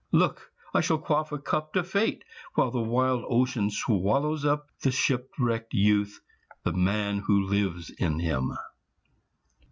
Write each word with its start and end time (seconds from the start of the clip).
Look, 0.11 0.51
I 0.73 0.81
shall 0.81 0.97
quaff 0.97 1.31
a 1.31 1.37
cup 1.37 1.73
To 1.73 1.83
Fate, 1.83 2.23
while 2.55 2.71
the 2.71 2.81
wild 2.81 3.23
ocean 3.27 3.69
swallows 3.69 4.43
up 4.43 4.65
The 4.81 4.89
shipwrecked 4.89 5.75
youth, 5.75 6.21
the 6.63 6.73
man 6.73 7.19
who 7.19 7.39
lives 7.45 7.91
in 7.91 8.17
him." 8.19 8.51